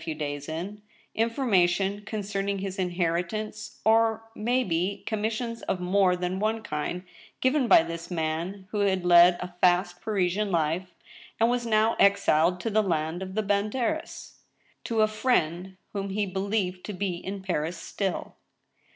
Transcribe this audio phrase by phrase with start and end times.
[0.03, 0.81] few days in;
[1.13, 7.03] information concerning his inheritance; or may be com missions of more than one kind,
[7.39, 10.95] given by this man who had led a fast Parisian life,
[11.39, 14.37] and was now exiled to the land of the baytuUres,
[14.83, 18.33] to a friend whom he believed to be in Paris still.